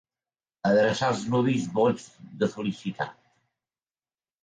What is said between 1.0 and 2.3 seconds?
als nuvis vots